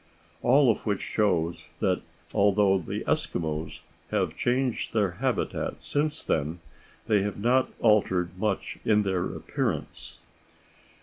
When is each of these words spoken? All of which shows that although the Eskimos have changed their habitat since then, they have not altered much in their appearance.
All 0.41 0.71
of 0.71 0.79
which 0.83 1.03
shows 1.03 1.67
that 1.79 2.01
although 2.33 2.79
the 2.79 3.01
Eskimos 3.03 3.81
have 4.09 4.35
changed 4.35 4.93
their 4.93 5.11
habitat 5.11 5.79
since 5.79 6.23
then, 6.23 6.59
they 7.05 7.21
have 7.21 7.37
not 7.37 7.69
altered 7.81 8.35
much 8.35 8.79
in 8.83 9.03
their 9.03 9.25
appearance. 9.25 10.21